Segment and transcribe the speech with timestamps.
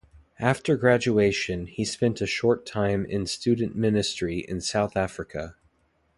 [0.39, 5.57] After graduation, he spent a short time in student ministry in South Africa.